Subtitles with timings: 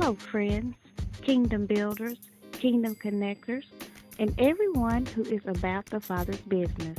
[0.00, 0.76] Hello, friends,
[1.20, 2.16] kingdom builders,
[2.52, 3.66] kingdom connectors,
[4.18, 6.96] and everyone who is about the Father's business.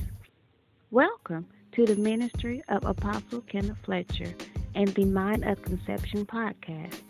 [0.92, 4.36] Welcome to the ministry of Apostle Kenneth Fletcher
[4.76, 7.02] and the Mind of Conception podcast.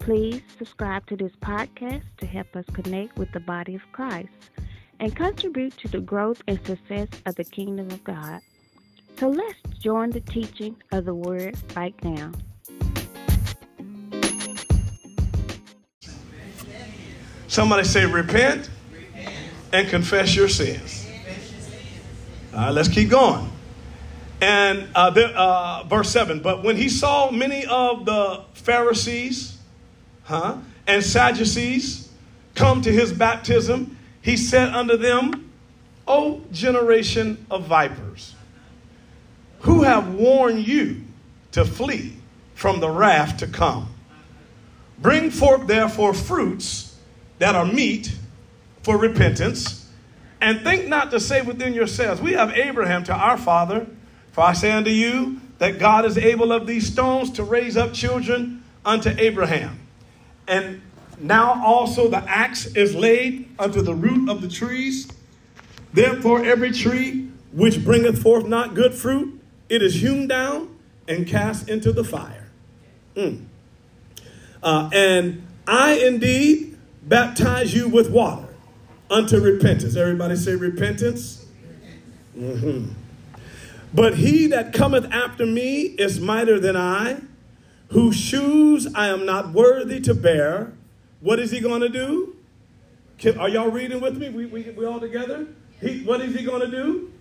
[0.00, 4.32] Please subscribe to this podcast to help us connect with the body of Christ
[4.98, 8.40] and contribute to the growth and success of the kingdom of God.
[9.20, 12.32] So let's join the teaching of the word right now.
[17.54, 18.68] Somebody say, repent,
[19.72, 21.06] and confess your sins.
[22.52, 23.48] All right, let's keep going.
[24.40, 29.56] And uh, the, uh, verse 7 But when he saw many of the Pharisees
[30.24, 30.56] huh,
[30.88, 32.08] and Sadducees
[32.56, 35.52] come to his baptism, he said unto them,
[36.08, 38.34] O generation of vipers,
[39.60, 41.02] who have warned you
[41.52, 42.16] to flee
[42.56, 43.90] from the wrath to come?
[44.98, 46.83] Bring forth therefore fruits
[47.38, 48.14] that are meet
[48.82, 49.88] for repentance,
[50.40, 53.86] and think not to say within yourselves, We have Abraham to our father.
[54.32, 57.92] For I say unto you that God is able of these stones to raise up
[57.94, 59.78] children unto Abraham.
[60.48, 60.82] And
[61.20, 65.08] now also the axe is laid unto the root of the trees.
[65.92, 71.68] Therefore, every tree which bringeth forth not good fruit, it is hewn down and cast
[71.68, 72.50] into the fire.
[73.14, 73.44] Mm.
[74.62, 76.73] Uh, and I indeed
[77.06, 78.48] baptize you with water
[79.10, 79.96] unto repentance.
[79.96, 81.46] Everybody say repentance.
[82.36, 82.92] Mm-hmm.
[83.92, 87.20] But he that cometh after me is mightier than I,
[87.88, 90.72] whose shoes I am not worthy to bear.
[91.20, 92.36] What is he going to do?
[93.18, 94.30] Can, are y'all reading with me?
[94.30, 95.46] We, we, we all together?
[95.80, 97.12] He, what is he going to do?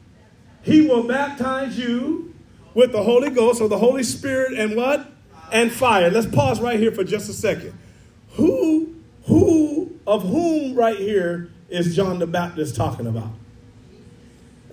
[0.63, 2.33] He will baptize you
[2.73, 5.11] with the Holy Ghost or the Holy Spirit and what?
[5.51, 6.09] And fire.
[6.09, 7.77] Let's pause right here for just a second.
[8.31, 8.95] Who,
[9.25, 13.31] who, of whom right here is John the Baptist talking about?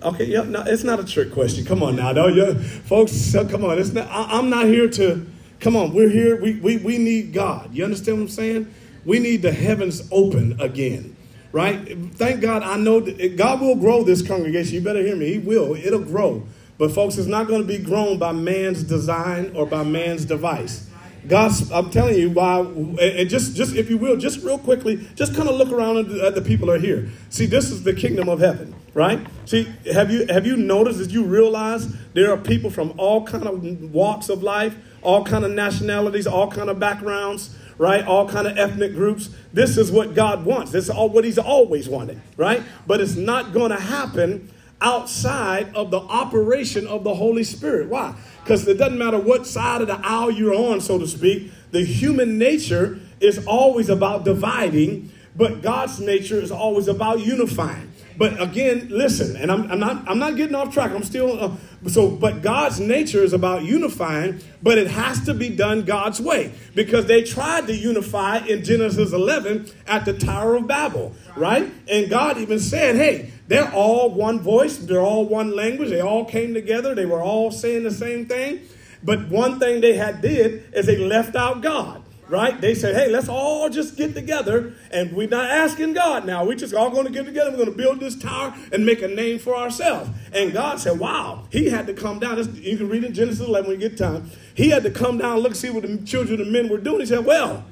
[0.03, 1.63] Okay, yeah, no, it's not a trick question.
[1.63, 3.35] Come on now, though, you, folks.
[3.35, 4.07] Uh, come on, it's not.
[4.07, 5.27] I, am not here to.
[5.59, 6.41] Come on, we're here.
[6.41, 7.73] We, we we need God.
[7.73, 8.73] You understand what I'm saying?
[9.05, 11.15] We need the heavens open again,
[11.51, 11.97] right?
[12.15, 12.63] Thank God.
[12.63, 14.73] I know that God will grow this congregation.
[14.73, 15.33] You better hear me.
[15.33, 15.75] He will.
[15.75, 16.47] It'll grow.
[16.79, 20.89] But folks, it's not going to be grown by man's design or by man's device.
[21.27, 25.35] God's, I'm telling you why, and just, just if you will, just real quickly, just
[25.35, 27.09] kind of look around at the people are here.
[27.29, 29.19] See, this is the kingdom of heaven, right?
[29.45, 30.99] See, have you have you noticed?
[30.99, 35.45] Did you realize there are people from all kind of walks of life, all kind
[35.45, 38.05] of nationalities, all kind of backgrounds, right?
[38.05, 39.29] All kind of ethnic groups.
[39.53, 40.71] This is what God wants.
[40.71, 42.63] This is all what He's always wanted, right?
[42.87, 47.87] But it's not going to happen outside of the operation of the Holy Spirit.
[47.87, 48.15] Why?
[48.43, 51.83] Because it doesn't matter what side of the aisle you're on, so to speak, the
[51.83, 57.90] human nature is always about dividing, but God's nature is always about unifying.
[58.17, 60.91] But again, listen, and I'm, I'm not I'm not getting off track.
[60.91, 61.51] I'm still uh,
[61.87, 62.09] so.
[62.09, 67.05] But God's nature is about unifying, but it has to be done God's way because
[67.05, 71.71] they tried to unify in Genesis 11 at the Tower of Babel, right?
[71.89, 74.77] And God even said, "Hey, they're all one voice.
[74.77, 75.89] They're all one language.
[75.89, 76.93] They all came together.
[76.93, 78.61] They were all saying the same thing."
[79.03, 82.00] But one thing they had did is they left out God
[82.31, 82.61] right?
[82.61, 86.45] They said, hey, let's all just get together and we're not asking God now.
[86.45, 87.51] We're just all going to get together.
[87.51, 90.09] We're going to build this tower and make a name for ourselves.
[90.31, 92.37] And God said, wow, he had to come down.
[92.55, 94.31] You can read in Genesis 11 when you get time.
[94.55, 97.01] He had to come down and look, see what the children and men were doing.
[97.01, 97.65] He said, well,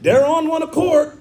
[0.00, 1.18] they're on one accord.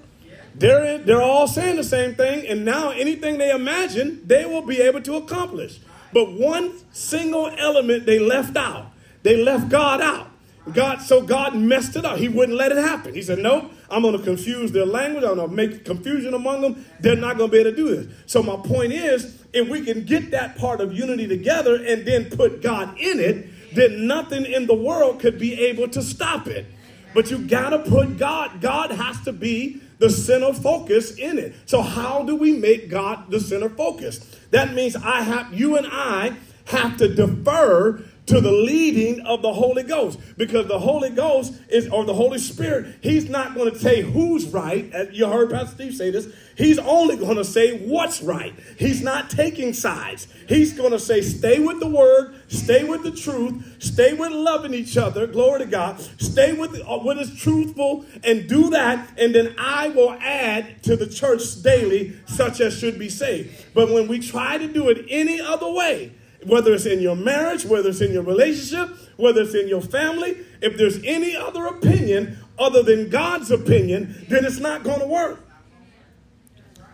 [0.53, 2.46] They're, in, they're all saying the same thing.
[2.46, 5.80] And now anything they imagine, they will be able to accomplish.
[6.14, 8.91] But one single element they left out.
[9.24, 10.28] They left God out.
[10.72, 12.18] God, so God messed it up.
[12.18, 13.13] He wouldn't let it happen.
[13.13, 15.24] He said, Nope, I'm going to confuse their language.
[15.25, 16.85] I'm going to make confusion among them.
[17.01, 18.16] They're not going to be able to do this.
[18.28, 22.29] So, my point is, if we can get that part of unity together and then
[22.29, 26.66] put God in it, then nothing in the world could be able to stop it.
[27.14, 31.55] But you got to put God, God has to be the center focus in it.
[31.66, 34.20] So, how do we make God the center focus?
[34.52, 36.35] That means I have, you and I
[36.66, 40.20] have to defer to the leading of the Holy Ghost.
[40.37, 44.47] Because the Holy Ghost is, or the Holy Spirit, He's not going to say who's
[44.47, 44.91] right.
[45.11, 46.34] You heard Pastor Steve say this.
[46.55, 48.53] He's only going to say what's right.
[48.78, 50.28] He's not taking sides.
[50.47, 54.73] He's going to say, stay with the word, stay with the truth, stay with loving
[54.73, 55.26] each other.
[55.26, 55.99] Glory to God.
[56.19, 59.09] Stay with uh, what is truthful and do that.
[59.17, 63.73] And then I will add to the church daily such as should be saved.
[63.73, 66.14] But when we try to do it any other way,
[66.45, 70.37] whether it's in your marriage, whether it's in your relationship, whether it's in your family,
[70.61, 75.40] if there's any other opinion other than God's opinion, then it's not going to work.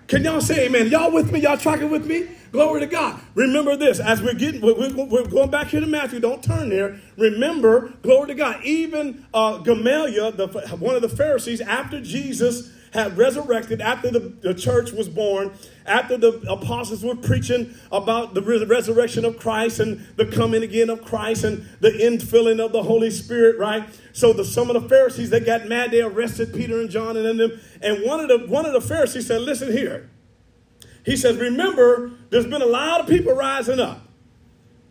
[0.07, 0.87] Can y'all say amen?
[0.87, 1.39] Y'all with me?
[1.41, 2.27] Y'all tracking with me?
[2.51, 3.21] Glory to God.
[3.35, 4.73] Remember this as we're getting, we're,
[5.05, 6.19] we're going back here to Matthew.
[6.19, 6.99] Don't turn there.
[7.15, 8.63] Remember, glory to God.
[8.63, 10.47] Even uh, Gamaliel, the,
[10.79, 15.51] one of the Pharisees, after Jesus had resurrected after the, the church was born,
[15.85, 21.03] after the apostles were preaching about the resurrection of Christ and the coming again of
[21.03, 23.87] Christ and the infilling of the Holy Spirit, right?
[24.13, 25.91] So the, some of the Pharisees, they got mad.
[25.91, 27.59] They arrested Peter and John and them.
[27.81, 30.09] And one of the, one of the Pharisees said, listen here.
[31.05, 34.01] He says, remember, there's been a lot of people rising up.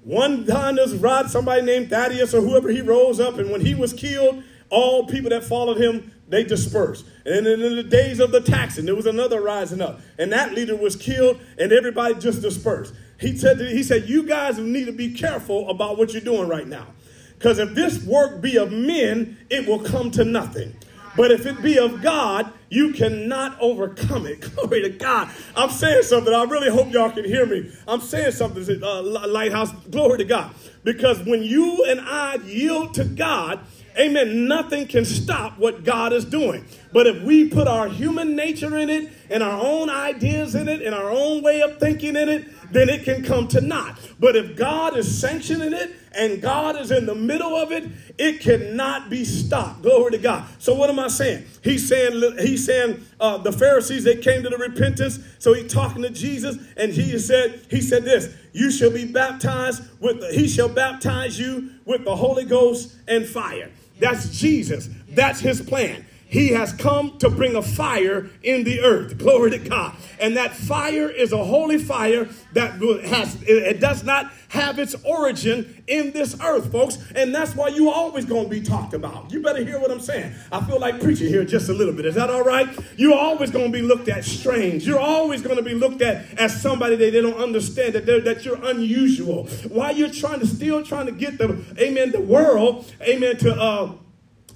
[0.03, 0.99] One time there's
[1.31, 5.31] somebody named Thaddeus or whoever he rose up, and when he was killed, all people
[5.31, 7.07] that followed him they dispersed.
[7.25, 10.01] And in the days of the taxing, there was another rising up.
[10.19, 12.95] And that leader was killed, and everybody just dispersed.
[13.19, 16.67] He said, he said, You guys need to be careful about what you're doing right
[16.67, 16.87] now.
[17.35, 20.75] Because if this work be of men, it will come to nothing.
[21.17, 24.41] But if it be of God, you cannot overcome it.
[24.55, 25.29] Glory to God.
[25.57, 26.33] I'm saying something.
[26.33, 27.73] I really hope y'all can hear me.
[27.89, 29.73] I'm saying something, uh, Lighthouse.
[29.91, 30.55] Glory to God.
[30.85, 33.61] Because when you and I yield to God,
[33.99, 34.47] Amen.
[34.47, 36.65] Nothing can stop what God is doing.
[36.93, 40.83] But if we put our human nature in it and our own ideas in it
[40.83, 43.99] and our own way of thinking in it, then it can come to naught.
[44.21, 48.41] But if God is sanctioning it and God is in the middle of it, it
[48.41, 49.83] cannot be stopped.
[49.83, 50.47] Glory to God.
[50.59, 51.45] So what am I saying?
[51.63, 55.19] He's saying he's saying uh, the Pharisees they came to the repentance.
[55.39, 59.83] So he's talking to Jesus, and he said he said this: You shall be baptized
[60.01, 63.71] with the, he shall baptize you with the Holy Ghost and fire.
[63.99, 64.89] That's Jesus.
[65.11, 66.05] That's his plan.
[66.29, 69.17] He has come to bring a fire in the earth.
[69.17, 69.97] Glory to God.
[70.21, 75.83] And that fire is a holy fire that has, it does not have its origin
[75.87, 76.99] in this earth, folks.
[77.15, 79.33] And that's why you always going to be talked about.
[79.33, 80.35] You better hear what I'm saying.
[80.53, 82.05] I feel like preaching here just a little bit.
[82.05, 82.69] Is that all right?
[82.97, 84.87] You're always going to be looked at strange.
[84.87, 88.45] You're always going to be looked at as somebody that they don't understand, that, that
[88.45, 89.47] you're unusual.
[89.69, 93.93] Why you're trying to still trying to get the, amen, the world, amen, to, uh,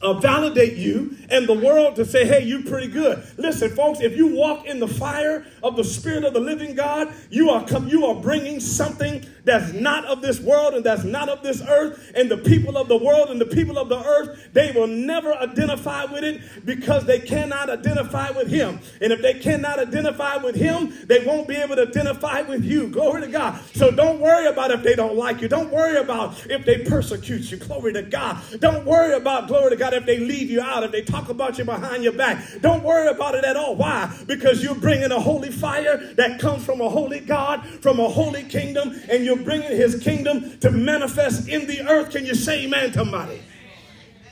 [0.03, 3.25] uh, validate you and the world to say, hey, you're pretty good.
[3.39, 7.13] Listen, folks, if you walk in the fire of the Spirit of the living God,
[7.31, 11.29] you are, come, you are bringing something that's not of this world and that's not
[11.29, 12.13] of this earth.
[12.15, 15.35] And the people of the world and the people of the earth, they will never
[15.35, 18.81] identify with it because they cannot identify with Him.
[19.01, 22.89] And if they cannot identify with Him, they won't be able to identify with you.
[22.89, 23.61] Glory to God.
[23.75, 25.49] So don't worry about if they don't like you.
[25.49, 27.57] Don't worry about if they persecute you.
[27.57, 28.41] Glory to God.
[28.61, 31.59] Don't worry about, glory to God, if they leave you out, if they talk about
[31.59, 32.45] you behind your back.
[32.61, 33.75] Don't worry about it at all.
[33.75, 34.17] Why?
[34.27, 38.45] Because you're bringing a holy fire that comes from a holy God, from a holy
[38.45, 42.11] kingdom, and you're bringing his kingdom to manifest in the earth.
[42.11, 43.41] Can you say amen to somebody?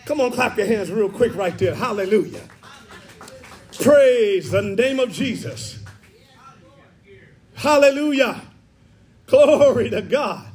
[0.06, 1.74] Come on, clap your hands real quick right there.
[1.74, 2.42] Hallelujah.
[3.78, 5.78] Praise the name of Jesus.
[7.54, 8.42] Hallelujah.
[9.26, 10.46] Glory to God.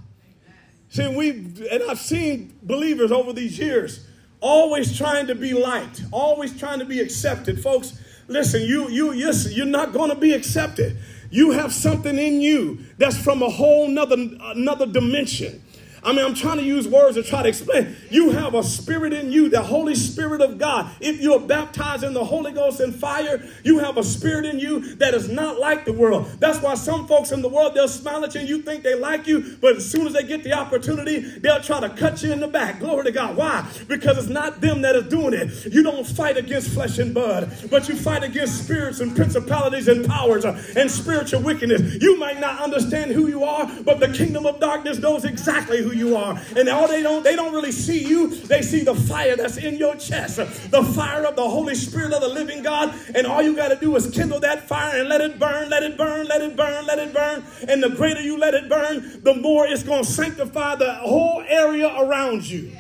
[0.90, 1.30] See, we
[1.72, 4.08] and I've seen believers over these years
[4.42, 7.62] always trying to be liked, always trying to be accepted.
[7.62, 10.98] Folks, listen, you you yes, you're not going to be accepted.
[11.36, 15.62] You have something in you that's from a whole nother another dimension.
[16.06, 17.96] I mean, I'm trying to use words to try to explain.
[18.12, 20.92] You have a spirit in you, the Holy Spirit of God.
[21.00, 24.96] If you're baptized in the Holy Ghost and fire, you have a spirit in you
[24.98, 26.28] that is not like the world.
[26.40, 28.94] That's why some folks in the world, they'll smile at you and you think they
[28.94, 32.32] like you, but as soon as they get the opportunity, they'll try to cut you
[32.32, 32.80] in the back.
[32.80, 33.36] Glory to God.
[33.36, 33.68] Why?
[33.88, 35.74] Because it's not them that is doing it.
[35.74, 40.06] You don't fight against flesh and blood, but you fight against spirits and principalities and
[40.06, 42.02] powers uh, and spiritual wickedness.
[42.02, 45.95] You might not understand who you are, but the kingdom of darkness knows exactly who
[45.96, 46.40] you are.
[46.56, 48.28] And all they don't, they don't really see you.
[48.28, 52.22] They see the fire that's in your chest, the fire of the Holy Spirit of
[52.22, 52.94] the living God.
[53.16, 55.84] And all you got to do is kindle that fire and let it burn, let
[55.84, 57.44] it burn, let it burn, let it burn.
[57.68, 61.44] And the greater you let it burn, the more it's going to sanctify the whole
[61.48, 62.72] area around you.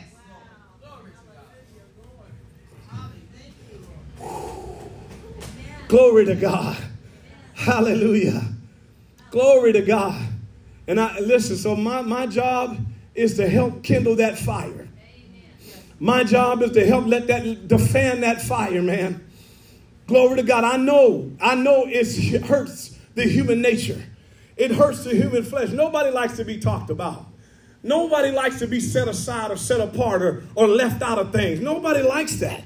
[5.87, 6.77] Glory to God.
[7.53, 8.41] Hallelujah.
[9.29, 10.29] Glory to God.
[10.87, 12.77] And I listen, so my, my job
[13.15, 14.87] is to help kindle that fire.
[15.99, 19.25] My job is to help let that, to fan that fire, man.
[20.07, 20.63] Glory to God.
[20.63, 24.03] I know, I know it hurts the human nature.
[24.57, 25.69] It hurts the human flesh.
[25.69, 27.25] Nobody likes to be talked about.
[27.81, 31.59] Nobody likes to be set aside or set apart or, or left out of things.
[31.59, 32.63] Nobody likes that.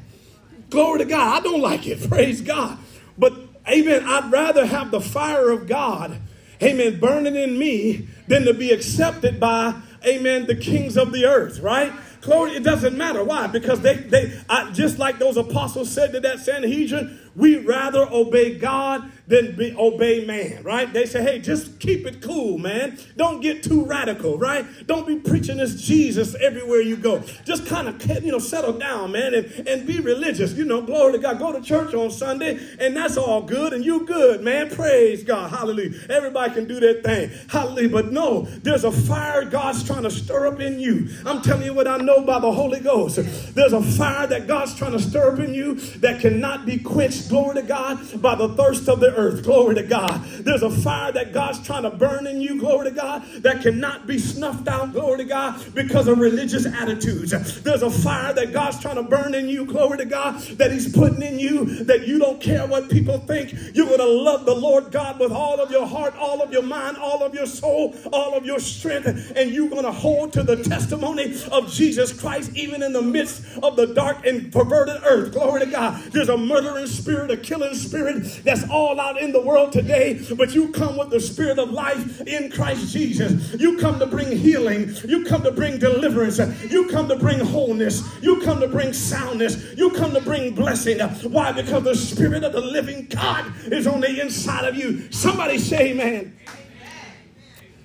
[0.69, 1.39] Glory to God.
[1.39, 2.09] I don't like it.
[2.09, 2.77] Praise God.
[3.17, 3.33] But,
[3.67, 6.17] amen, I'd rather have the fire of God,
[6.63, 9.75] amen, burning in me than to be accepted by,
[10.05, 11.91] amen, the kings of the earth, right?
[12.21, 13.23] Glory, it doesn't matter.
[13.23, 13.47] Why?
[13.47, 18.59] Because they, they I, just like those apostles said to that Sanhedrin, we rather obey
[18.59, 20.91] God than be, obey man, right?
[20.91, 22.97] They say, hey, just keep it cool, man.
[23.15, 24.65] Don't get too radical, right?
[24.87, 27.23] Don't be preaching this Jesus everywhere you go.
[27.45, 30.53] Just kind of, you know, settle down, man, and, and be religious.
[30.53, 31.39] You know, glory to God.
[31.39, 34.69] Go to church on Sunday, and that's all good, and you're good, man.
[34.69, 35.51] Praise God.
[35.51, 35.97] Hallelujah.
[36.09, 37.29] Everybody can do their thing.
[37.49, 37.89] Hallelujah.
[37.89, 41.07] But no, there's a fire God's trying to stir up in you.
[41.25, 43.17] I'm telling you what I know by the Holy Ghost.
[43.53, 47.28] There's a fire that God's trying to stir up in you that cannot be quenched,
[47.29, 49.43] glory to God, by the thirst of the earth.
[49.43, 50.23] Glory to God.
[50.39, 54.07] There's a fire that God's trying to burn in you, glory to God, that cannot
[54.07, 57.31] be snuffed out, glory to God, because of religious attitudes.
[57.61, 60.91] There's a fire that God's trying to burn in you, glory to God, that He's
[60.93, 63.53] putting in you that you don't care what people think.
[63.73, 66.63] You're going to love the Lord God with all of your heart, all of your
[66.63, 70.43] mind, all of your soul, all of your strength, and you're going to hold to
[70.43, 75.33] the testimony of Jesus Christ even in the midst of the dark and perverted earth.
[75.33, 76.01] Glory to God.
[76.11, 80.53] There's a murdering spirit, a killing spirit that's all out in the world today, but
[80.53, 83.53] you come with the spirit of life in Christ Jesus.
[83.59, 84.95] You come to bring healing.
[85.05, 86.39] You come to bring deliverance.
[86.69, 88.03] You come to bring wholeness.
[88.21, 89.75] You come to bring soundness.
[89.75, 90.99] You come to bring blessing.
[90.99, 91.51] Why?
[91.51, 95.11] Because the spirit of the living God is on the inside of you.
[95.11, 96.07] Somebody say amen.
[96.07, 96.37] amen.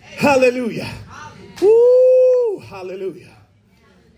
[0.00, 0.92] Hallelujah.
[1.60, 3.36] Woo, hallelujah.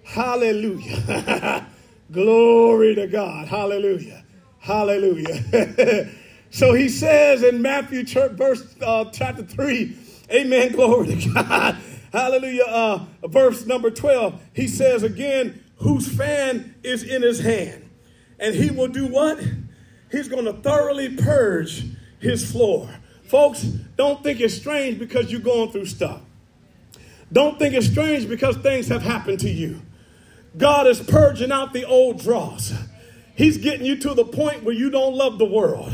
[0.04, 1.66] Hallelujah.
[2.12, 3.48] Glory to God.
[3.48, 4.24] Hallelujah.
[4.66, 6.10] Hallelujah.
[6.50, 9.96] so he says in Matthew verse uh, chapter 3,
[10.32, 11.76] amen, glory to God.
[12.12, 12.64] Hallelujah.
[12.64, 17.88] Uh, verse number 12, he says again, whose fan is in his hand.
[18.40, 19.38] And he will do what?
[20.10, 21.84] He's going to thoroughly purge
[22.18, 22.88] his floor.
[23.28, 26.22] Folks, don't think it's strange because you're going through stuff.
[27.32, 29.80] Don't think it's strange because things have happened to you.
[30.56, 32.72] God is purging out the old dross.
[33.36, 35.92] He's getting you to the point where you don't love the world.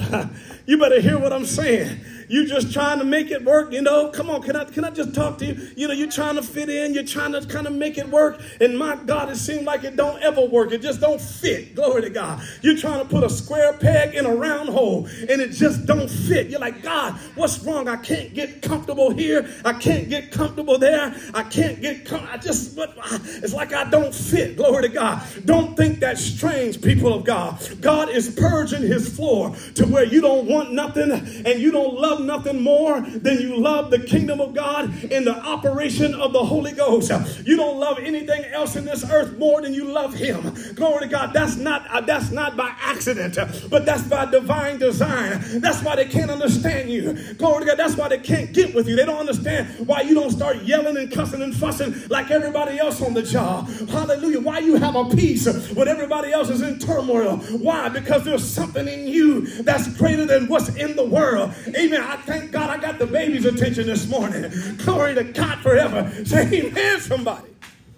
[0.66, 2.00] you better hear what I'm saying.
[2.32, 4.08] You just trying to make it work, you know.
[4.08, 5.68] Come on, can I can I just talk to you?
[5.76, 8.40] You know, you're trying to fit in, you're trying to kind of make it work.
[8.58, 10.72] And my God, it seems like it don't ever work.
[10.72, 11.74] It just don't fit.
[11.74, 12.42] Glory to God.
[12.62, 16.08] You're trying to put a square peg in a round hole and it just don't
[16.08, 16.48] fit.
[16.48, 17.86] You're like, God, what's wrong?
[17.86, 19.46] I can't get comfortable here.
[19.62, 21.14] I can't get comfortable there.
[21.34, 22.96] I can't get com- I just what
[23.42, 24.56] it's like I don't fit.
[24.56, 25.22] Glory to God.
[25.44, 27.60] Don't think that's strange, people of God.
[27.82, 32.21] God is purging his floor to where you don't want nothing and you don't love
[32.26, 36.72] nothing more than you love the kingdom of God in the operation of the Holy
[36.72, 37.10] Ghost.
[37.46, 40.54] You don't love anything else in this earth more than you love Him.
[40.74, 41.32] Glory to God.
[41.32, 43.38] That's not uh, that's not by accident,
[43.70, 45.40] but that's by divine design.
[45.60, 47.12] That's why they can't understand you.
[47.34, 47.78] Glory to God.
[47.78, 48.96] That's why they can't get with you.
[48.96, 53.00] They don't understand why you don't start yelling and cussing and fussing like everybody else
[53.02, 53.68] on the job.
[53.88, 54.40] Hallelujah.
[54.40, 57.36] Why you have a peace when everybody else is in turmoil.
[57.36, 57.88] Why?
[57.88, 61.52] Because there's something in you that's greater than what's in the world.
[61.68, 62.00] Amen.
[62.12, 64.52] I thank God I got the baby's attention this morning.
[64.76, 66.12] Glory to God forever.
[66.26, 67.48] Say amen, somebody.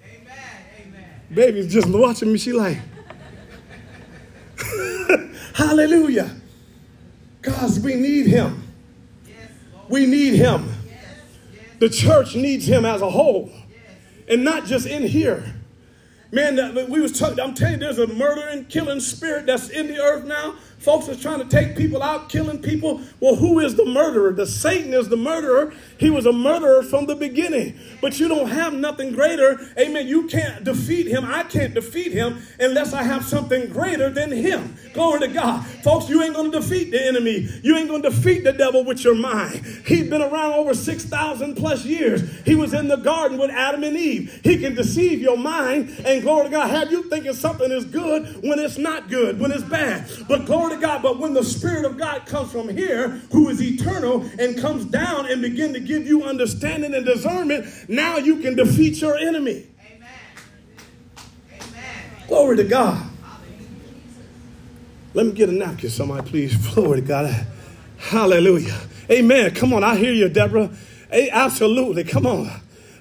[0.05, 0.39] Amen.
[0.81, 1.11] Amen.
[1.35, 2.39] Baby's just watching me.
[2.39, 2.79] She like,
[5.55, 6.31] hallelujah.
[7.43, 8.63] Cause we need him.
[9.89, 10.73] We need him.
[11.81, 13.51] The church needs him as a whole.
[14.29, 15.43] And not just in here.
[16.31, 19.99] Man, we was talking, I'm telling you, there's a murdering, killing spirit that's in the
[19.99, 20.55] earth now.
[20.85, 23.01] Folks are trying to take people out, killing people.
[23.19, 24.33] Well, who is the murderer?
[24.33, 25.73] The Satan is the murderer.
[25.99, 27.79] He was a murderer from the beginning.
[28.03, 29.59] But you don't have nothing greater.
[29.79, 30.07] Amen.
[30.07, 31.25] You can't defeat him.
[31.25, 34.77] I can't defeat him unless I have something greater than him.
[34.93, 35.65] Glory to God.
[35.83, 37.49] Folks, you ain't going to defeat the enemy.
[37.63, 39.65] You ain't going to defeat the devil with your mind.
[39.87, 42.23] He's been around over 6,000 plus years.
[42.45, 44.41] He was in the garden with Adam and Eve.
[44.45, 48.43] He can deceive your mind and glory to God, have you thinking something is good
[48.43, 50.11] when it's not good, when it's bad.
[50.29, 51.03] But glory God.
[51.03, 55.31] But when the Spirit of God comes from here, who is eternal, and comes down
[55.31, 59.67] and begin to give you understanding and discernment, now you can defeat your enemy.
[59.87, 60.09] Amen.
[61.61, 62.27] Amen.
[62.29, 63.11] Glory to God.
[65.15, 66.57] Let me get a napkin, somebody, please.
[66.75, 67.47] Glory to God.
[67.99, 68.77] Hallelujah.
[69.11, 69.55] Amen.
[69.55, 70.71] Come on, I hear you, Deborah.
[71.11, 72.03] Hey, absolutely.
[72.03, 72.51] Come on.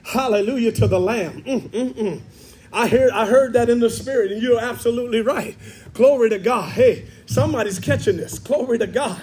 [0.04, 1.42] Hallelujah to the Lamb.
[1.44, 2.22] Mm, mm, mm.
[2.74, 5.56] I heard, I heard that in the spirit, and you're absolutely right.
[5.94, 6.72] Glory to God.
[6.72, 8.40] Hey, somebody's catching this.
[8.40, 9.22] Glory to God.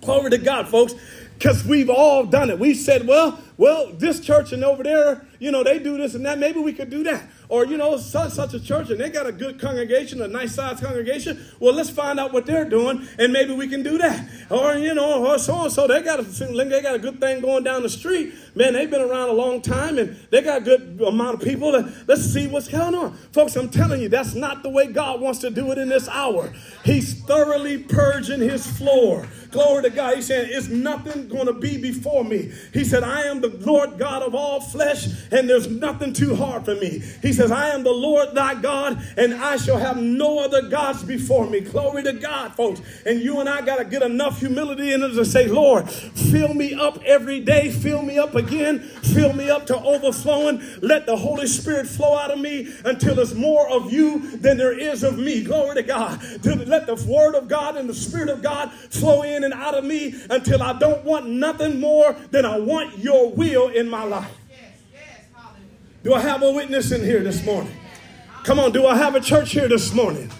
[0.00, 0.94] Glory to God, folks.
[1.38, 2.58] Because we've all done it.
[2.58, 6.24] We said, well, well, this church and over there, you know, they do this and
[6.26, 6.38] that.
[6.38, 7.28] Maybe we could do that.
[7.48, 10.54] Or, you know, such, such a church and they got a good congregation, a nice
[10.54, 11.44] sized congregation.
[11.60, 14.28] Well, let's find out what they're doing and maybe we can do that.
[14.50, 17.40] Or, you know, or so and so, they got a, they got a good thing
[17.40, 18.34] going down the street.
[18.54, 21.70] Man, they've been around a long time and they got a good amount of people.
[22.06, 23.12] Let's see what's going on.
[23.32, 26.08] Folks, I'm telling you, that's not the way God wants to do it in this
[26.08, 26.52] hour.
[26.84, 29.26] He's thoroughly purging his floor.
[29.50, 30.16] Glory to God.
[30.16, 32.52] He's saying, It's nothing going to be before me.
[32.72, 36.64] He said, I am the Lord God of all flesh, and there's nothing too hard
[36.64, 37.02] for me.
[37.22, 41.02] He says, I am the Lord thy God, and I shall have no other gods
[41.02, 41.60] before me.
[41.60, 42.80] Glory to God, folks.
[43.04, 46.54] And you and I got to get enough humility in us to say, Lord, fill
[46.54, 50.62] me up every day, fill me up again, fill me up to overflowing.
[50.82, 54.78] Let the Holy Spirit flow out of me until there's more of you than there
[54.78, 55.42] is of me.
[55.42, 56.20] Glory to God.
[56.44, 59.84] Let the word of God and the Spirit of God flow in and out of
[59.84, 64.32] me until I don't want nothing more than I want your will in my life.
[66.02, 67.74] Do I have a witness in here this morning?
[68.44, 70.30] Come on, do I have a church here this morning?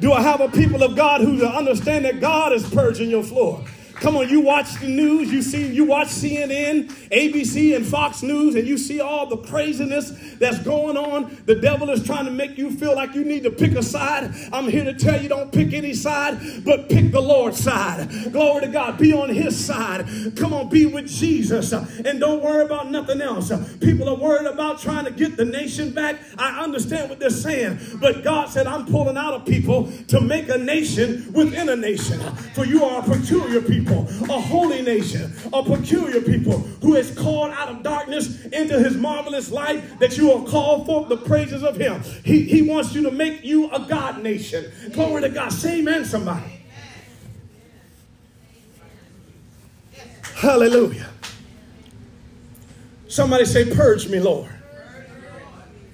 [0.00, 3.64] Do I have a people of God who understand that God is purging your floor?
[4.00, 8.54] Come on, you watch the news, you see, you watch CNN, ABC, and Fox News,
[8.54, 11.36] and you see all the craziness that's going on.
[11.46, 14.32] The devil is trying to make you feel like you need to pick a side.
[14.52, 18.08] I'm here to tell you don't pick any side, but pick the Lord's side.
[18.30, 18.98] Glory to God.
[18.98, 20.06] Be on his side.
[20.36, 21.72] Come on, be with Jesus.
[21.72, 23.50] And don't worry about nothing else.
[23.78, 26.20] People are worried about trying to get the nation back.
[26.38, 30.48] I understand what they're saying, but God said, I'm pulling out a people to make
[30.48, 32.20] a nation within a nation.
[32.54, 37.10] For you are a peculiar people people, a holy nation, a peculiar people who is
[37.16, 41.62] called out of darkness into his marvelous light that you will call forth the praises
[41.62, 42.02] of him.
[42.24, 44.70] He, he wants you to make you a God nation.
[44.92, 45.52] Glory to God.
[45.52, 46.52] Say amen, somebody.
[50.34, 51.08] Hallelujah.
[53.08, 54.50] Somebody say, Purge me, Lord.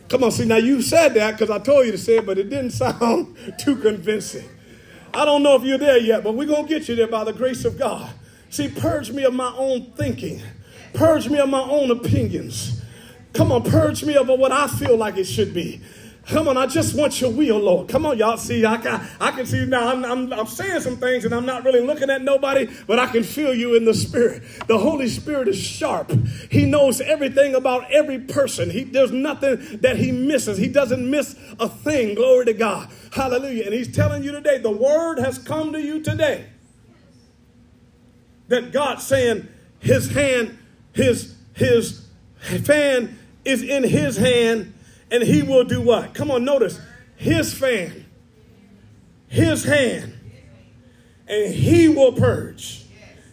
[0.09, 2.39] Come on, see, now you said that because I told you to say it, but
[2.39, 4.49] it didn't sound too convincing.
[5.14, 7.25] I don't know if you're there yet, but we're going to get you there by
[7.25, 8.11] the grace of God.
[8.50, 10.42] See, purge me of my own thinking,
[10.92, 12.83] purge me of my own opinions.
[13.33, 15.80] Come on, purge me of what I feel like it should be.
[16.26, 17.88] Come on, I just want your will, Lord.
[17.88, 18.38] Come on, y'all.
[18.38, 19.88] See, I can, I can see now.
[19.88, 23.07] I'm, I'm, I'm saying some things and I'm not really looking at nobody, but I
[23.07, 24.42] can feel you in the Spirit.
[24.66, 26.11] The Holy Spirit is sharp.
[26.51, 28.70] He knows everything about every person.
[28.70, 30.57] He, there's nothing that He misses.
[30.57, 32.14] He doesn't miss a thing.
[32.14, 32.88] Glory to God.
[33.12, 33.64] Hallelujah.
[33.64, 36.46] And He's telling you today, the word has come to you today
[38.49, 39.46] that God's saying
[39.81, 40.57] His hand,
[40.94, 44.74] His, His fan is in His hand
[45.11, 46.14] and he will do what?
[46.14, 46.81] Come on, notice
[47.17, 48.07] his fan,
[49.29, 50.12] his hand,
[51.27, 52.85] and he will purge.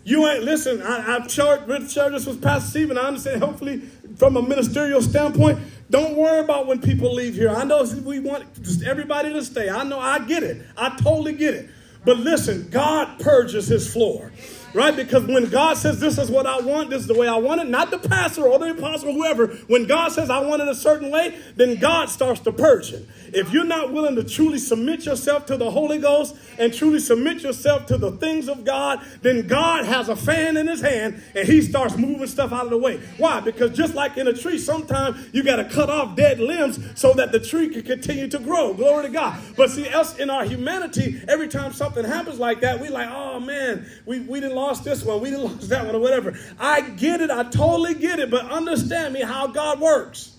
[0.04, 0.82] You ain't listen.
[0.82, 2.98] I, I've shared, this with Pastor Stephen.
[2.98, 3.44] I understand.
[3.44, 3.80] Hopefully,
[4.16, 7.50] from a ministerial standpoint, don't worry about when people leave here.
[7.50, 9.70] I know we want just everybody to stay.
[9.70, 10.00] I know.
[10.00, 10.66] I get it.
[10.76, 11.70] I totally get it.
[12.04, 14.32] But listen, God purges His floor
[14.74, 14.96] right?
[14.96, 17.62] Because when God says, This is what I want, this is the way I want
[17.62, 20.76] it, not the pastor or the apostle whoever, when God says, I want it a
[20.76, 23.08] certain way, then God starts to purge it.
[23.34, 27.42] If you're not willing to truly submit yourself to the Holy Ghost and truly submit
[27.44, 31.48] yourself to the things of God, then God has a fan in his hand and
[31.48, 32.98] he starts moving stuff out of the way.
[33.18, 33.40] Why?
[33.40, 37.14] Because just like in a tree, sometimes you got to cut off dead limbs so
[37.14, 38.74] that the tree can continue to grow.
[38.74, 39.40] Glory to God.
[39.56, 43.40] But see, us in our humanity, every time something happens like that, we like, oh
[43.40, 46.38] man, we, we didn't lost this one, we lost that one, or whatever.
[46.60, 50.36] I get it, I totally get it, but understand me how God works.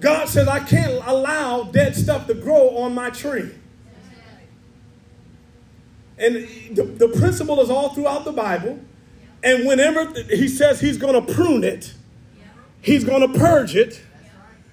[0.00, 3.50] God says, I can't allow dead stuff to grow on my tree.
[6.16, 6.34] And
[6.72, 8.80] the, the principle is all throughout the Bible.
[9.42, 11.94] And whenever he says he's going to prune it,
[12.80, 14.02] he's going to purge it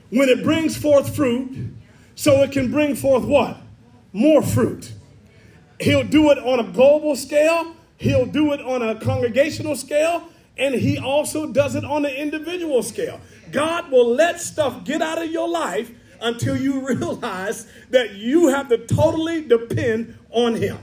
[0.09, 1.73] when it brings forth fruit,
[2.15, 3.57] so it can bring forth what?
[4.13, 4.93] More fruit.
[5.79, 10.23] He'll do it on a global scale, he'll do it on a congregational scale,
[10.57, 13.19] and he also does it on an individual scale.
[13.51, 18.69] God will let stuff get out of your life until you realize that you have
[18.69, 20.79] to totally depend on him.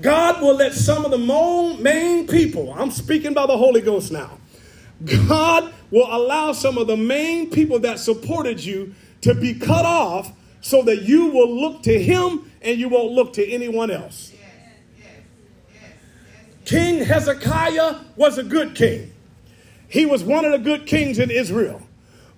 [0.00, 4.38] God will let some of the main people, I'm speaking by the Holy Ghost now,
[5.28, 10.32] God will allow some of the main people that supported you to be cut off
[10.62, 14.32] so that you will look to him and you won't look to anyone else.
[16.64, 19.12] King Hezekiah was a good king.
[19.88, 21.82] He was one of the good kings in Israel.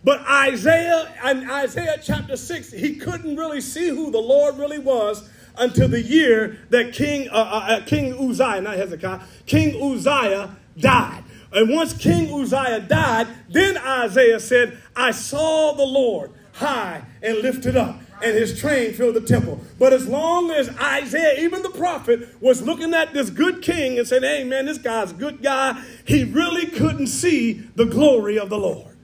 [0.02, 5.28] But Isaiah, in Isaiah chapter 6, he couldn't really see who the Lord really was
[5.56, 11.24] until the year that King, uh, uh, uh King Uzziah, not Hezekiah, King Uzziah died.
[11.52, 17.76] And once King Uzziah died, then Isaiah said, I saw the Lord high and lifted
[17.76, 19.60] up, and his train filled the temple.
[19.78, 24.06] But as long as Isaiah, even the prophet, was looking at this good king and
[24.06, 28.48] said, Hey, man, this guy's a good guy, he really couldn't see the glory of
[28.48, 28.96] the Lord.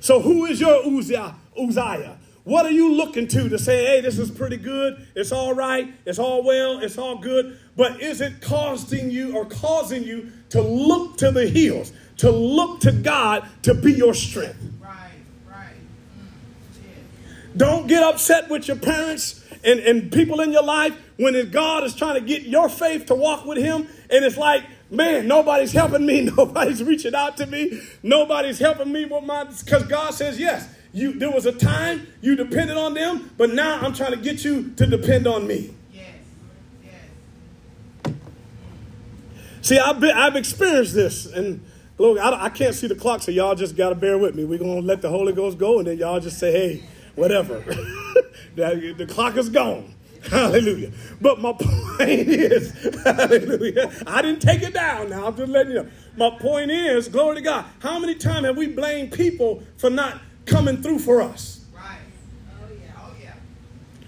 [0.00, 1.36] So, who is your Uzziah?
[1.56, 2.18] Uzziah?
[2.44, 5.94] What are you looking to to say, hey, this is pretty good, it's all right,
[6.04, 10.60] it's all well, it's all good, but is it causing you or causing you to
[10.60, 14.71] look to the hills, to look to God to be your strength?
[17.56, 21.94] Don't get upset with your parents and, and people in your life when God is
[21.94, 26.04] trying to get your faith to walk with Him, and it's like, man, nobody's helping
[26.04, 30.68] me, nobody's reaching out to me, nobody's helping me with my, because God says yes.
[30.94, 34.44] You, there was a time you depended on them, but now I'm trying to get
[34.44, 35.74] you to depend on me.
[35.90, 36.04] Yes.
[36.84, 38.14] Yes.
[39.62, 41.64] See, I've, been, I've experienced this, and
[41.96, 44.44] look, I, I can't see the clock, so y'all just got to bear with me.
[44.44, 46.82] We're going to let the Holy Ghost go, and then y'all just say, hey,
[47.14, 47.58] whatever.
[48.54, 49.94] the clock is gone.
[50.30, 50.92] Hallelujah.
[51.20, 52.72] But my point is,
[53.02, 53.90] hallelujah.
[54.06, 55.26] I didn't take it down now.
[55.26, 55.88] I'm just letting you know.
[56.16, 57.64] My point is, glory to God.
[57.80, 61.64] How many times have we blamed people for not coming through for us.
[61.74, 61.98] Right.
[62.50, 62.92] Oh, yeah.
[62.98, 63.34] Oh, yeah.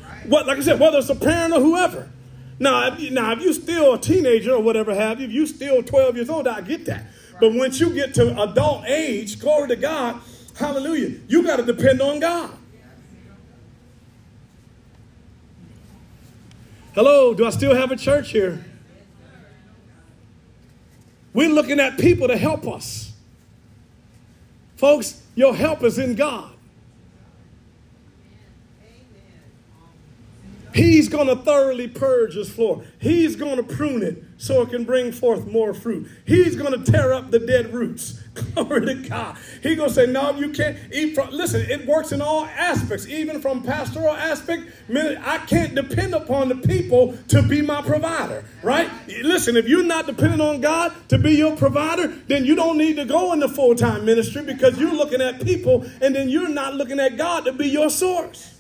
[0.07, 0.27] Right.
[0.27, 2.11] What, like I said, whether it's a parent or whoever.
[2.59, 5.83] Now, if now, if you're still a teenager or whatever have you, if you're still
[5.83, 7.03] 12 years old, I get that.
[7.03, 7.41] Right.
[7.41, 10.21] But once you get to adult age, glory to God,
[10.57, 12.57] hallelujah, you got to depend on God.
[16.95, 18.65] Hello, do I still have a church here?
[21.33, 23.13] We're looking at people to help us.
[24.77, 26.54] Folks, your help is in God.
[30.75, 32.85] He's going to thoroughly purge his floor.
[32.99, 36.09] He's going to prune it so it can bring forth more fruit.
[36.27, 38.21] He's going to tear up the dead roots.
[38.55, 39.37] Glory to God.
[39.63, 43.07] He's going to say, no, you can't eat from, listen, it works in all aspects,
[43.07, 44.65] even from pastoral aspect.
[44.93, 48.91] I can't depend upon the people to be my provider, right?
[49.23, 52.97] Listen, if you're not dependent on God to be your provider, then you don't need
[52.97, 56.99] to go into full-time ministry because you're looking at people and then you're not looking
[56.99, 58.54] at God to be your source.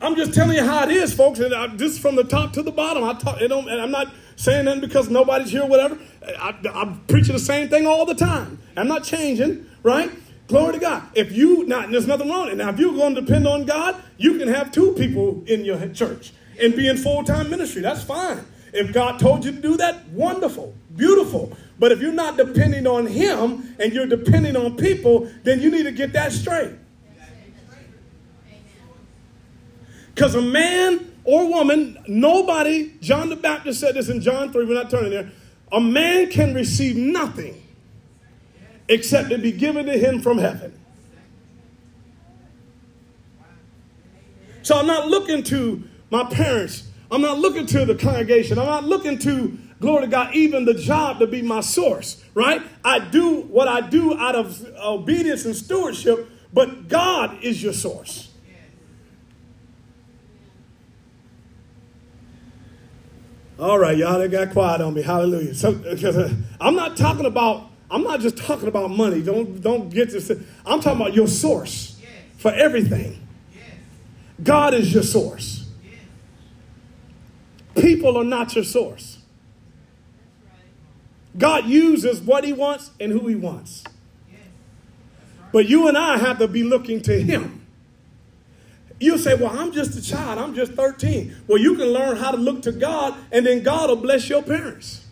[0.00, 1.38] I'm just telling you how it is, folks.
[1.40, 3.02] And I, this from the top to the bottom.
[3.04, 5.98] I talk, and I'm not saying that because nobody's here whatever.
[6.38, 8.58] I, am preaching the same thing all the time.
[8.76, 10.10] I'm not changing, right?
[10.48, 11.02] Glory to God.
[11.14, 12.48] If you not, there's nothing wrong.
[12.48, 15.64] And now, if you're going to depend on God, you can have two people in
[15.64, 17.82] your church and be in full time ministry.
[17.82, 18.44] That's fine.
[18.72, 21.56] If God told you to do that, wonderful, beautiful.
[21.78, 25.84] But if you're not depending on Him and you're depending on people, then you need
[25.84, 26.72] to get that straight.
[30.16, 34.72] Because a man or woman, nobody, John the Baptist said this in John 3, we're
[34.72, 35.30] not turning there.
[35.70, 37.62] A man can receive nothing
[38.88, 40.72] except to be given to him from heaven.
[44.62, 46.84] So I'm not looking to my parents.
[47.10, 48.58] I'm not looking to the congregation.
[48.58, 52.62] I'm not looking to, glory to God, even the job to be my source, right?
[52.82, 58.25] I do what I do out of obedience and stewardship, but God is your source.
[63.58, 65.02] All right, y'all, they got quiet on me.
[65.02, 65.54] Hallelujah.
[65.54, 67.70] So, uh, I'm not talking about.
[67.88, 69.22] I'm not just talking about money.
[69.22, 70.30] Don't don't get this.
[70.66, 72.10] I'm talking about your source yes.
[72.36, 73.26] for everything.
[73.54, 73.64] Yes.
[74.42, 75.68] God is your source.
[75.84, 77.82] Yes.
[77.82, 79.18] People are not your source.
[81.38, 83.84] God uses what He wants and who He wants.
[85.52, 87.65] But you and I have to be looking to Him.
[88.98, 90.38] You say, Well, I'm just a child.
[90.38, 91.36] I'm just 13.
[91.46, 94.42] Well, you can learn how to look to God, and then God will bless your
[94.42, 95.02] parents.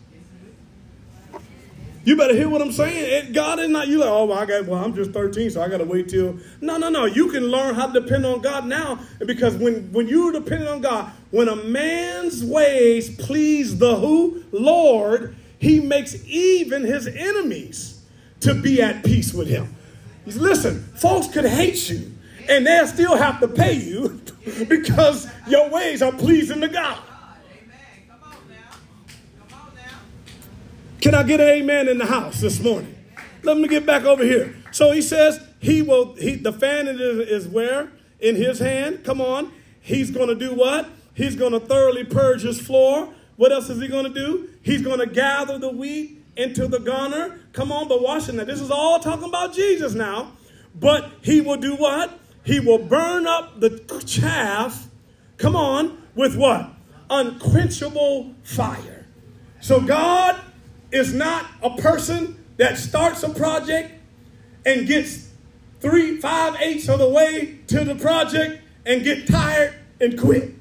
[2.04, 3.32] You better hear what I'm saying.
[3.32, 5.68] God is not you like, oh, well, I got, well, I'm just 13, so I
[5.68, 6.38] got to wait till.
[6.60, 7.06] No, no, no.
[7.06, 10.82] You can learn how to depend on God now because when, when you're depending on
[10.82, 14.44] God, when a man's ways please the who?
[14.52, 18.02] Lord, he makes even his enemies
[18.40, 19.74] to be at peace with him.
[20.26, 22.13] Listen, folks could hate you
[22.48, 24.20] and they'll still have to pay you
[24.68, 26.98] because your ways are pleasing to God.
[31.00, 32.94] Can I get an amen in the house this morning?
[33.42, 34.56] Let me get back over here.
[34.72, 37.92] So he says he will, he, the fan is, where?
[38.20, 39.04] In his hand.
[39.04, 39.52] Come on.
[39.82, 40.88] He's going to do what?
[41.12, 43.12] He's going to thoroughly purge his floor.
[43.36, 44.48] What else is he going to do?
[44.62, 47.38] He's going to gather the wheat into the garner.
[47.52, 48.46] Come on, but watching that.
[48.46, 50.32] This is all talking about Jesus now.
[50.74, 52.18] But he will do what?
[52.44, 54.88] He will burn up the chaff,
[55.38, 56.74] come on, with what?
[57.10, 59.06] unquenchable fire.
[59.60, 60.40] So God
[60.92, 63.92] is not a person that starts a project
[64.64, 65.28] and gets
[65.80, 70.54] three, five eighths of the way to the project and get tired and quit.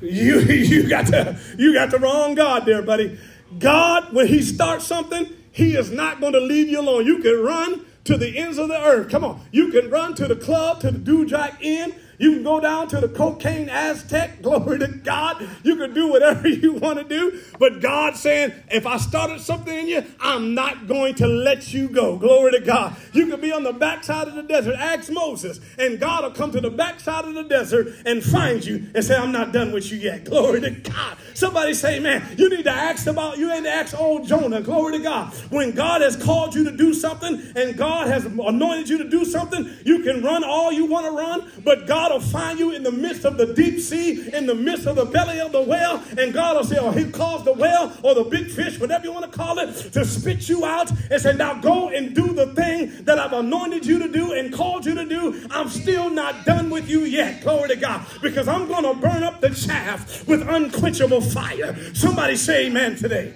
[0.00, 3.18] You, you, got the, you got the wrong God there, buddy.
[3.58, 7.06] God, when He starts something, He is not going to leave you alone.
[7.06, 9.10] You can run to the ends of the earth.
[9.10, 9.40] Come on.
[9.50, 11.94] You can run to the club, to the Dewjack Inn.
[12.18, 14.42] You can go down to the cocaine Aztec.
[14.42, 15.48] Glory to God.
[15.62, 17.40] You can do whatever you want to do.
[17.58, 21.88] But God saying, if I started something in you, I'm not going to let you
[21.88, 22.16] go.
[22.16, 22.96] Glory to God.
[23.12, 24.76] You can be on the backside of the desert.
[24.76, 25.60] Ask Moses.
[25.78, 29.16] And God will come to the backside of the desert and find you and say,
[29.16, 30.24] I'm not done with you yet.
[30.34, 31.16] Glory to God.
[31.34, 34.60] Somebody say, man, you need to ask about, you need to ask old Jonah.
[34.60, 35.32] Glory to God.
[35.50, 39.24] When God has called you to do something and God has anointed you to do
[39.24, 42.82] something, you can run all you want to run, but God will find you in
[42.82, 46.02] the midst of the deep sea, in the midst of the belly of the whale,
[46.18, 49.12] and God will say, or He calls the whale or the big fish, whatever you
[49.12, 52.54] want to call it, to spit you out and say, Now go and do the
[52.54, 55.46] thing that I've anointed you to do and called you to do.
[55.50, 57.42] I'm still not done with you yet.
[57.42, 58.06] Glory to God.
[58.22, 61.76] Because I'm going to burn up the chaff with unquenchable fire.
[61.94, 63.34] Somebody say amen today.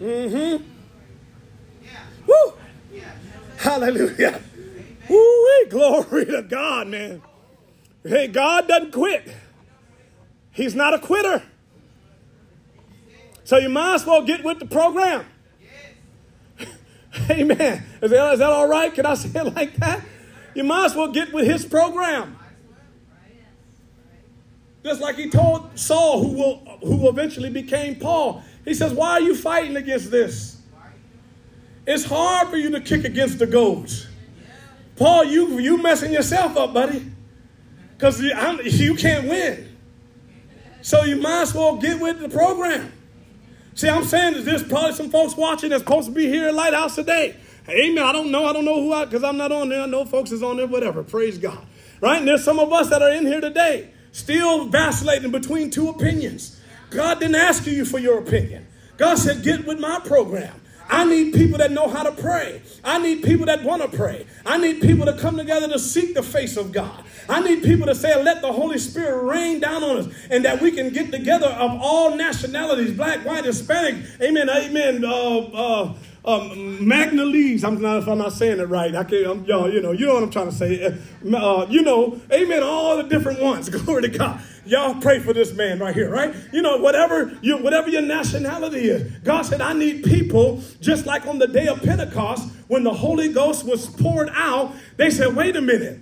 [0.00, 0.64] Mm-hmm.
[2.26, 2.52] Woo!
[3.56, 4.42] Hallelujah.
[5.12, 7.22] Ooh, glory to God, man.
[8.04, 9.28] Hey, God doesn't quit.
[10.50, 11.42] He's not a quitter.
[13.44, 15.26] So you might as well get with the program.
[17.30, 17.84] Amen.
[18.00, 18.92] Is that, is that all right?
[18.94, 20.02] Can I say it like that?
[20.54, 22.38] You might as well get with his program.
[24.84, 28.42] Just like he told Saul, who will who eventually became Paul.
[28.64, 30.58] He says, Why are you fighting against this?
[31.86, 34.06] It's hard for you to kick against the goads.
[34.96, 37.10] Paul, you you messing yourself up, buddy.
[38.02, 39.78] Because you, can't win.
[40.80, 42.92] So you might as well get with the program.
[43.74, 46.54] See, I'm saying that there's probably some folks watching that's supposed to be here at
[46.54, 47.36] Lighthouse today.
[47.68, 48.02] Amen.
[48.02, 48.44] I don't know.
[48.44, 49.82] I don't know who I, because I'm not on there.
[49.82, 51.04] I know folks is on there, whatever.
[51.04, 51.64] Praise God.
[52.00, 52.18] Right?
[52.18, 56.60] And there's some of us that are in here today still vacillating between two opinions.
[56.90, 58.66] God didn't ask you for your opinion.
[58.96, 60.60] God said, get with my program.
[60.92, 62.60] I need people that know how to pray.
[62.84, 64.26] I need people that want to pray.
[64.44, 67.02] I need people to come together to seek the face of God.
[67.30, 70.60] I need people to say, let the Holy Spirit rain down on us and that
[70.60, 74.04] we can get together of all nationalities, black, white, Hispanic.
[74.20, 74.50] Amen.
[74.50, 75.02] Amen.
[75.02, 75.94] Uh, uh,
[76.26, 77.64] um, Magna leaves.
[77.64, 78.94] I'm not if I'm not saying it right.
[78.94, 79.26] I can't.
[79.26, 80.84] I'm, y'all, you know, you know what I'm trying to say.
[80.84, 82.62] Uh, uh you know, amen.
[82.62, 83.68] All the different ones.
[83.70, 84.40] Glory to God.
[84.64, 86.34] Y'all pray for this man right here, right?
[86.52, 89.10] You know, whatever you, whatever your nationality is.
[89.18, 93.32] God said, I need people just like on the day of Pentecost when the Holy
[93.32, 94.74] Ghost was poured out.
[94.96, 95.98] They said, wait a minute,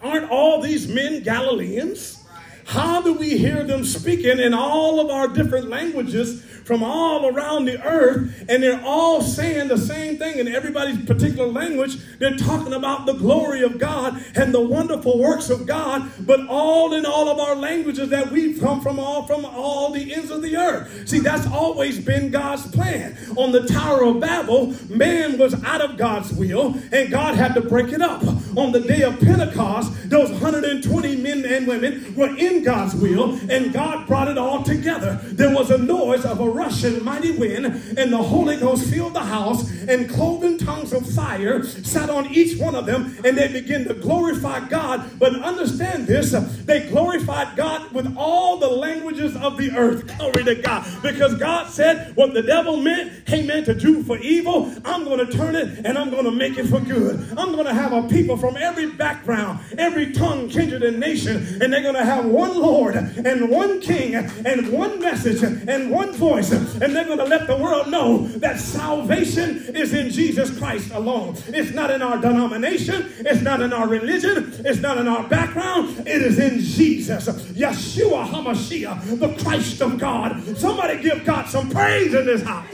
[0.00, 2.24] aren't all these men Galileans?
[2.64, 7.66] How do we hear them speaking in all of our different languages from all around
[7.66, 11.98] the earth, and they're all saying the same thing in everybody's particular language.
[12.18, 16.94] They're talking about the glory of God and the wonderful works of God, but all
[16.94, 20.40] in all of our languages that we've come from all from all the ends of
[20.40, 21.06] the earth.
[21.06, 23.18] See, that's always been God's plan.
[23.36, 27.60] On the Tower of Babel, man was out of God's will, and God had to
[27.60, 28.22] break it up.
[28.56, 33.72] On the day of Pentecost, those 120 men and women were in God's will, and
[33.72, 35.18] God brought it all together.
[35.24, 39.20] There was a noise of a rushing mighty wind, and the Holy Ghost filled the
[39.20, 43.84] house, and cloven tongues of fire sat on each one of them, and they began
[43.86, 45.18] to glorify God.
[45.18, 46.32] But understand this
[46.64, 50.06] they glorified God with all the languages of the earth.
[50.18, 50.86] Glory to God.
[51.02, 55.24] Because God said, What the devil meant, he meant to do for evil, I'm going
[55.24, 57.18] to turn it and I'm going to make it for good.
[57.36, 61.72] I'm going to have a people from every background, every tongue, kindred, and nation, and
[61.72, 66.50] they're going to have one Lord and one King and one message and one voice
[66.50, 71.36] and they're going to let the world know that salvation is in Jesus Christ alone.
[71.46, 76.00] It's not in our denomination, it's not in our religion, it's not in our background,
[76.00, 77.28] it is in Jesus.
[77.28, 80.42] Yeshua HaMashiach, the Christ of God.
[80.58, 82.66] Somebody give God some praise in this house.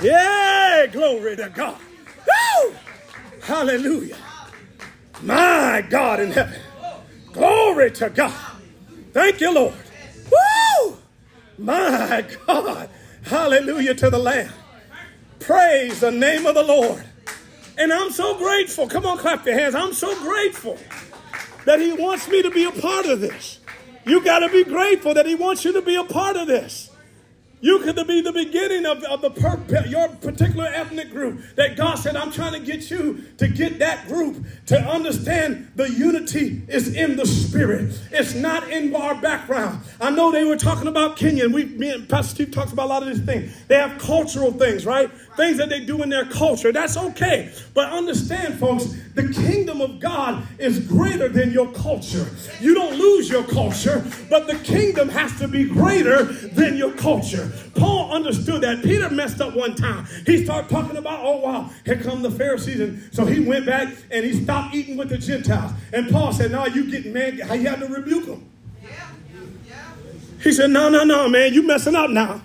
[0.00, 1.76] Yeah, glory to God.
[2.26, 2.74] Woo!
[3.42, 4.16] Hallelujah.
[5.22, 6.60] My God in heaven.
[7.32, 8.52] Glory to God.
[9.12, 9.74] Thank you, Lord.
[10.30, 10.96] Woo!
[11.58, 12.88] My God.
[13.24, 14.52] Hallelujah to the Lamb.
[15.40, 17.04] Praise the name of the Lord.
[17.76, 18.88] And I'm so grateful.
[18.88, 19.74] Come on, clap your hands.
[19.74, 20.78] I'm so grateful
[21.64, 23.58] that He wants me to be a part of this.
[24.04, 26.90] You got to be grateful that He wants you to be a part of this.
[27.62, 31.94] You could be the beginning of, of the per, your particular ethnic group that God
[31.94, 36.92] said, I'm trying to get you to get that group to understand the unity is
[36.92, 37.96] in the spirit.
[38.10, 39.80] It's not in our background.
[40.00, 42.86] I know they were talking about Kenya, and we, me and Pastor Steve talks about
[42.86, 43.52] a lot of these things.
[43.68, 45.08] They have cultural things, right?
[45.36, 46.72] Things that they do in their culture.
[46.72, 47.54] That's okay.
[47.72, 52.28] But understand, folks, the kingdom of God is greater than your culture.
[52.60, 57.50] You don't lose your culture, but the kingdom has to be greater than your culture.
[57.74, 58.82] Paul understood that.
[58.82, 60.06] Peter messed up one time.
[60.26, 62.80] He started talking about, oh, wow, here come the Pharisees.
[62.80, 65.72] And so he went back and he stopped eating with the Gentiles.
[65.94, 67.34] And Paul said, no, you getting mad.
[67.34, 68.48] He had to rebuke him.
[70.42, 72.42] He said, no, no, no, man, you messing up now.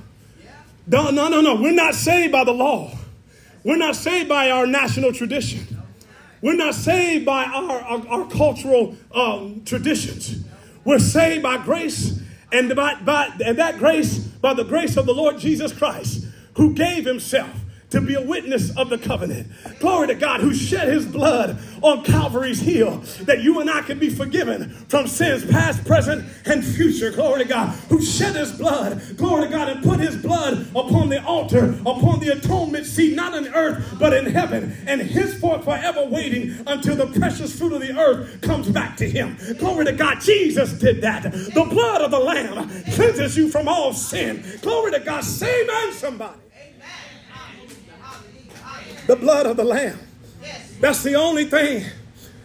[0.88, 1.56] No, no, no, no.
[1.56, 2.91] We're not saved by the law.
[3.63, 5.84] We're not saved by our national tradition.
[6.41, 10.45] We're not saved by our, our, our cultural um, traditions.
[10.86, 12.21] We're saved by grace
[12.52, 16.73] and, by, by, and that grace, by the grace of the Lord Jesus Christ, who
[16.73, 17.50] gave himself
[17.89, 19.47] to be a witness of the covenant.
[19.80, 23.97] Glory to God who shed his blood on Calvary's hill that you and I can
[23.97, 27.12] be forgiven from sins past, present, and future.
[27.12, 29.02] Glory to God who shed his blood.
[29.15, 33.34] Glory to God and put his blood upon the altar, upon the atonement seat, not
[33.34, 34.76] on earth, but in heaven.
[34.86, 39.38] And henceforth forever waiting until the precious fruit of the earth comes back to him.
[39.60, 40.19] Glory to God.
[40.19, 41.23] Jesus did that.
[41.23, 44.43] The blood of the Lamb cleanses you from all sin.
[44.62, 45.23] Glory to God.
[45.23, 46.46] Say amen, somebody
[49.07, 49.99] the blood of the Lamb.
[50.79, 51.85] That's the only thing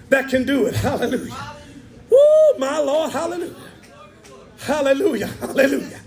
[0.09, 0.75] that can do it.
[0.75, 1.37] Hallelujah.
[2.09, 3.13] Woo, my Lord.
[3.13, 3.55] Hallelujah.
[4.61, 5.27] Hallelujah.
[5.27, 6.01] Hallelujah.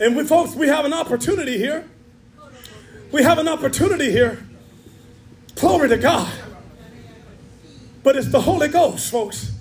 [0.00, 1.88] And we, folks, we have an opportunity here.
[3.10, 4.46] We have an opportunity here.
[5.56, 6.32] Glory to God.
[8.02, 9.52] But it's the Holy Ghost, folks.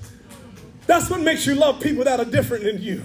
[0.85, 3.03] That's what makes you love people that are different than you.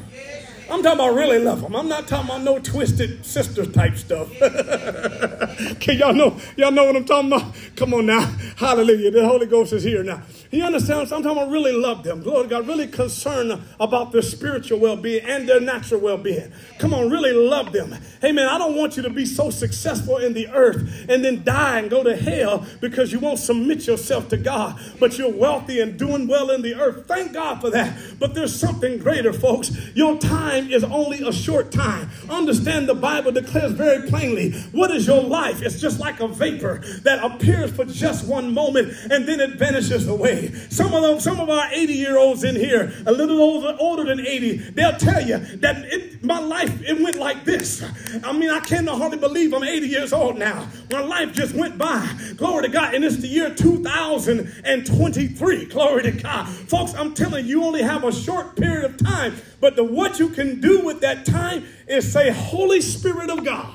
[0.71, 1.75] I'm talking about really love them.
[1.75, 4.31] I'm not talking about no twisted sister type stuff.
[5.81, 6.39] Can y'all know?
[6.57, 7.55] Y'all know what I'm talking about?
[7.77, 8.21] Come on now.
[8.57, 9.11] Hallelujah.
[9.11, 10.23] The Holy Ghost is here now.
[10.53, 11.09] You understand?
[11.09, 12.23] Sometimes about really love them.
[12.23, 16.53] Lord God, really concerned about their spiritual well-being and their natural well-being.
[16.79, 17.97] Come on, really love them.
[18.21, 21.43] Hey man, I don't want you to be so successful in the earth and then
[21.43, 25.81] die and go to hell because you won't submit yourself to God, but you're wealthy
[25.81, 27.07] and doing well in the earth.
[27.07, 27.99] Thank God for that.
[28.19, 29.75] But there's something greater, folks.
[29.95, 32.11] Your time is only a short time.
[32.29, 35.63] Understand the Bible declares very plainly what is your life?
[35.63, 40.07] It's just like a vapor that appears for just one moment and then it vanishes
[40.09, 40.42] away.
[40.49, 44.05] Some of them, some of our 80 year olds in here, a little older, older
[44.05, 47.85] than 80, they'll tell you that it, my life, it went like this.
[48.25, 50.69] I mean, I can't hardly believe I'm 80 years old now.
[50.91, 52.09] My life just went by.
[52.37, 52.95] Glory to God.
[52.95, 55.67] And it's the year 2023.
[55.67, 56.49] Glory to God.
[56.49, 60.19] Folks, I'm telling you, you only have a short period of time, but the, what
[60.19, 63.75] you can do with that time is say, Holy Spirit of God,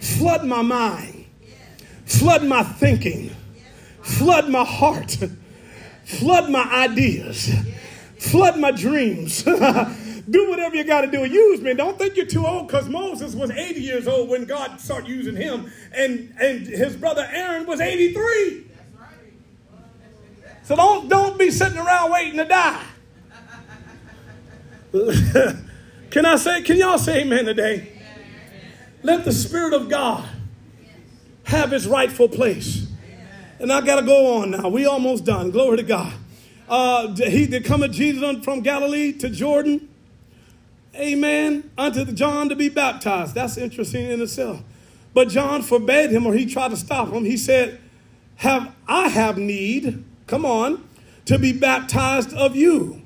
[0.00, 1.26] flood my mind,
[2.06, 3.36] flood my thinking
[4.08, 5.18] Flood my heart.
[6.04, 7.50] Flood my ideas.
[8.18, 9.42] Flood my dreams.
[10.30, 11.26] do whatever you got to do.
[11.26, 11.74] Use me.
[11.74, 15.36] Don't think you're too old because Moses was 80 years old when God started using
[15.36, 18.64] him, and, and his brother Aaron was 83.
[20.64, 22.84] So don't, don't be sitting around waiting to die.
[26.10, 27.92] can I say, can y'all say amen today?
[29.02, 30.26] Let the Spirit of God
[31.44, 32.87] have his rightful place.
[33.58, 34.68] And I got to go on now.
[34.68, 35.50] We almost done.
[35.50, 36.12] Glory to God.
[36.68, 39.88] Uh, he did come at Jesus from Galilee to Jordan.
[40.94, 41.70] Amen.
[41.76, 43.34] Unto John to be baptized.
[43.34, 44.62] That's interesting in itself.
[45.14, 47.24] But John forbade him, or he tried to stop him.
[47.24, 47.80] He said,
[48.36, 50.04] "Have I have need?
[50.26, 50.84] Come on,
[51.24, 53.02] to be baptized of you,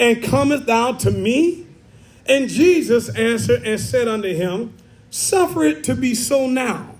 [0.00, 1.66] and cometh thou to me?"
[2.28, 4.74] And Jesus answered and said unto him,
[5.10, 6.94] Suffer it to be so now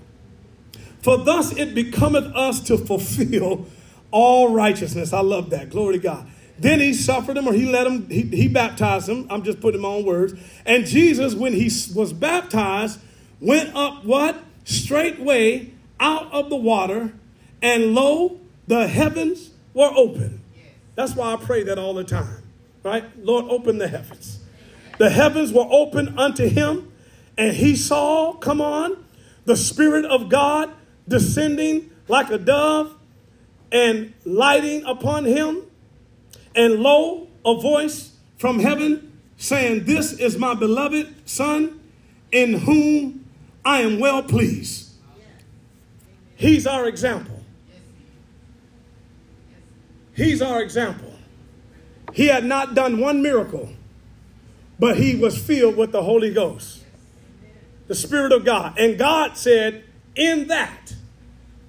[1.01, 3.65] for thus it becometh us to fulfill
[4.11, 5.13] all righteousness.
[5.13, 5.69] I love that.
[5.69, 6.27] Glory to God.
[6.57, 9.27] Then he suffered him, or he let him, he, he baptized him.
[9.29, 10.33] I'm just putting my own words.
[10.65, 12.99] And Jesus, when he was baptized,
[13.39, 14.43] went up what?
[14.65, 17.13] Straightway out of the water,
[17.61, 20.41] and lo, the heavens were open.
[20.95, 22.43] That's why I pray that all the time.
[22.83, 23.05] Right?
[23.17, 24.39] Lord, open the heavens.
[24.97, 26.91] The heavens were open unto him,
[27.37, 29.03] and he saw, come on,
[29.45, 30.71] the Spirit of God
[31.09, 32.95] descending like a dove
[33.71, 35.63] and lighting upon him.
[36.55, 41.79] And lo, a voice from heaven saying, This is my beloved Son
[42.31, 43.25] in whom
[43.65, 44.91] I am well pleased.
[46.35, 47.43] He's our example.
[50.15, 51.13] He's our example.
[52.13, 53.69] He had not done one miracle,
[54.79, 56.83] but he was filled with the Holy Ghost.
[57.87, 58.77] the Spirit of God.
[58.77, 59.83] And God said,
[60.15, 60.93] In that,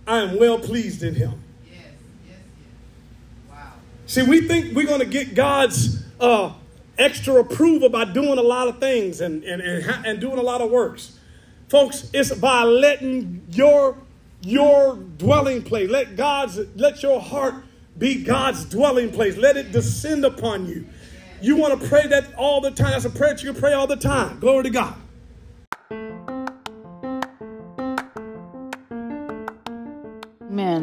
[0.07, 1.42] I am well pleased in him.
[1.64, 1.82] Yes,
[2.26, 3.51] yes, yes.
[3.51, 3.72] Wow.
[4.07, 6.53] See, we think we're going to get God's uh,
[6.98, 10.61] extra approval by doing a lot of things and, and, and, and doing a lot
[10.61, 11.18] of works.
[11.68, 13.96] Folks, it's by letting your
[14.42, 15.90] your dwelling place.
[15.90, 17.55] Let God's let your heart
[17.96, 19.36] be God's dwelling place.
[19.36, 20.86] Let it descend upon you.
[21.40, 22.90] You want to pray that all the time.
[22.90, 24.40] That's a prayer you can pray all the time.
[24.40, 24.94] Glory to God.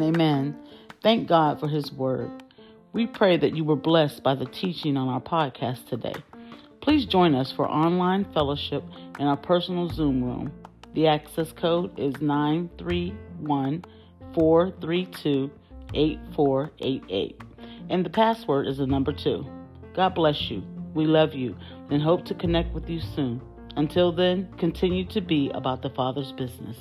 [0.08, 0.56] Amen.
[1.04, 2.32] Thank God for his word.
[2.94, 6.16] We pray that you were blessed by the teaching on our podcast today.
[6.80, 8.86] Please join us for online fellowship
[9.20, 10.54] in our personal Zoom room.
[10.94, 13.84] The access code is 931
[14.34, 15.52] 432
[15.94, 17.42] 8488,
[17.90, 19.46] and the password is the number 2.
[19.94, 20.64] God bless you.
[20.94, 21.54] We love you
[21.92, 23.42] and hope to connect with you soon.
[23.76, 26.78] Until then, continue to be about the Father's business.